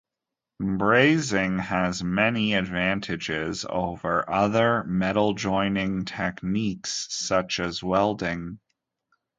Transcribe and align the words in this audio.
Brazing 0.59 1.59
has 1.59 2.03
many 2.03 2.55
advantages 2.55 3.67
over 3.69 4.27
other 4.27 4.83
metal-joining 4.85 6.05
techniques, 6.05 7.05
such 7.11 7.59
as 7.59 7.83
welding. 7.83 8.57